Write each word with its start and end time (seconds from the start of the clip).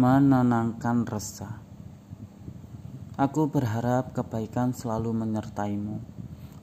menenangkan 0.00 1.04
resah. 1.04 1.60
Aku 3.20 3.52
berharap 3.52 4.16
kebaikan 4.16 4.72
selalu 4.72 5.12
menyertaimu. 5.12 6.00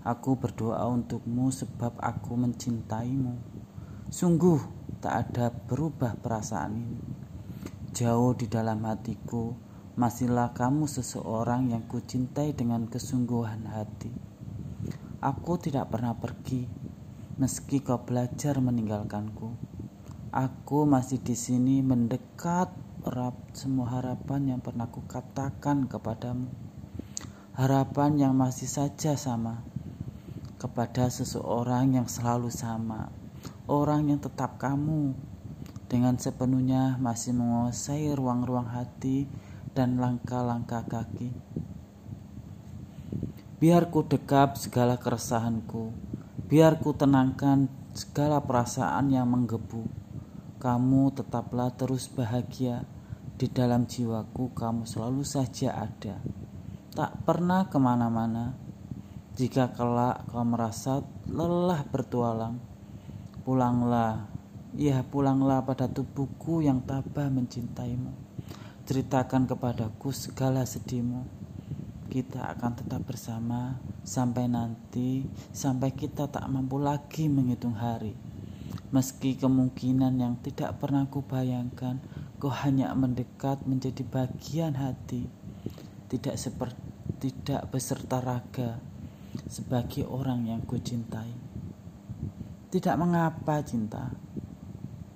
Aku 0.02 0.42
berdoa 0.42 0.82
untukmu 0.90 1.54
sebab 1.54 2.02
aku 2.02 2.34
mencintaimu. 2.34 3.38
Sungguh 4.10 4.58
tak 5.06 5.14
ada 5.30 5.54
berubah 5.54 6.18
perasaan 6.18 6.82
ini. 6.82 7.02
Jauh 7.94 8.34
di 8.34 8.50
dalam 8.50 8.82
hatiku, 8.90 9.54
masihlah 9.94 10.58
kamu 10.58 10.90
seseorang 10.90 11.70
yang 11.70 11.86
kucintai 11.86 12.58
dengan 12.58 12.90
kesungguhan 12.90 13.70
hati. 13.70 14.18
Aku 15.22 15.62
tidak 15.62 15.94
pernah 15.94 16.18
pergi, 16.18 16.66
meski 17.38 17.86
kau 17.86 18.02
belajar 18.02 18.58
meninggalkanku. 18.58 19.54
Aku 20.34 20.90
masih 20.90 21.22
di 21.22 21.38
sini 21.38 21.86
mendekat 21.86 22.88
erat 23.08 23.36
semua 23.56 23.88
harapan 23.88 24.52
yang 24.52 24.60
pernah 24.60 24.92
kukatakan 24.92 25.88
kepadamu. 25.88 26.52
Harapan 27.56 28.20
yang 28.20 28.34
masih 28.36 28.68
saja 28.68 29.16
sama 29.16 29.64
kepada 30.60 31.08
seseorang 31.08 31.96
yang 31.96 32.08
selalu 32.12 32.52
sama. 32.52 33.08
Orang 33.64 34.12
yang 34.12 34.20
tetap 34.20 34.60
kamu 34.60 35.16
dengan 35.88 36.20
sepenuhnya 36.20 37.00
masih 37.00 37.32
menguasai 37.32 38.12
ruang-ruang 38.12 38.68
hati 38.68 39.24
dan 39.72 39.96
langkah-langkah 39.96 40.84
kaki. 40.84 41.32
Biar 43.58 43.88
ku 43.88 44.04
dekap 44.04 44.60
segala 44.60 45.00
keresahanku, 45.00 45.96
biar 46.52 46.78
ku 46.84 46.92
tenangkan 46.92 47.72
segala 47.96 48.44
perasaan 48.44 49.16
yang 49.16 49.32
menggebu. 49.32 49.88
Kamu 50.60 51.14
tetaplah 51.16 51.72
terus 51.72 52.10
bahagia 52.12 52.97
di 53.38 53.46
dalam 53.54 53.86
jiwaku 53.86 54.58
kamu 54.58 54.90
selalu 54.90 55.22
saja 55.22 55.78
ada, 55.78 56.18
tak 56.90 57.22
pernah 57.22 57.70
ke 57.70 57.78
mana-mana. 57.78 58.58
Jika 59.38 59.70
kelak 59.78 60.26
kau 60.34 60.42
merasa 60.42 61.06
lelah 61.30 61.86
bertualang, 61.86 62.58
pulanglah, 63.46 64.26
ya 64.74 65.06
pulanglah 65.06 65.62
pada 65.62 65.86
tubuhku 65.86 66.66
yang 66.66 66.82
tabah 66.82 67.30
mencintaimu. 67.30 68.10
Ceritakan 68.90 69.46
kepadaku 69.46 70.10
segala 70.10 70.66
sedihmu. 70.66 71.22
Kita 72.10 72.50
akan 72.58 72.72
tetap 72.74 73.06
bersama 73.06 73.78
sampai 74.02 74.50
nanti, 74.50 75.30
sampai 75.54 75.94
kita 75.94 76.26
tak 76.26 76.50
mampu 76.50 76.82
lagi 76.82 77.30
menghitung 77.30 77.78
hari. 77.78 78.18
Meski 78.90 79.38
kemungkinan 79.38 80.18
yang 80.18 80.40
tidak 80.42 80.80
pernah 80.82 81.06
kubayangkan 81.06 82.00
Kau 82.38 82.54
hanya 82.54 82.94
mendekat 82.94 83.66
menjadi 83.66 84.06
bagian 84.06 84.78
hati, 84.78 85.26
tidak 86.06 86.38
seperti 86.38 86.88
tidak 87.18 87.74
beserta 87.74 88.22
raga 88.22 88.78
sebagai 89.50 90.06
orang 90.06 90.46
yang 90.46 90.62
kucintai. 90.62 91.34
Tidak 92.70 92.94
mengapa 92.94 93.58
cinta, 93.66 94.14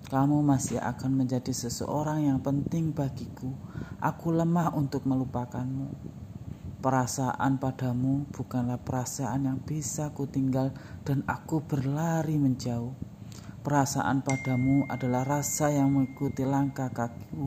kamu 0.09 0.41
masih 0.41 0.81
akan 0.81 1.23
menjadi 1.23 1.53
seseorang 1.53 2.25
yang 2.25 2.39
penting 2.41 2.89
bagiku. 2.89 3.53
Aku 4.01 4.33
lemah 4.33 4.73
untuk 4.73 5.05
melupakanmu. 5.05 5.93
Perasaan 6.81 7.61
padamu 7.61 8.25
bukanlah 8.33 8.81
perasaan 8.81 9.45
yang 9.45 9.61
bisa 9.61 10.09
kutinggal 10.09 10.73
dan 11.05 11.21
aku 11.29 11.61
berlari 11.61 12.41
menjauh. 12.41 13.10
Perasaan 13.61 14.25
padamu 14.25 14.89
adalah 14.89 15.21
rasa 15.21 15.69
yang 15.69 15.93
mengikuti 15.93 16.41
langkah 16.41 16.89
kakiku 16.89 17.37